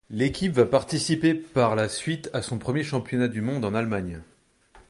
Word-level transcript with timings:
L'équipe 0.09 0.53
va 0.53 0.65
participer 0.65 1.35
par 1.35 1.75
la 1.75 1.87
suite 1.87 2.31
à 2.33 2.41
son 2.41 2.57
premier 2.57 2.81
championnat 2.83 3.27
du 3.27 3.41
monde 3.41 3.63
en 3.65 3.75
Allemagne. 3.75 4.23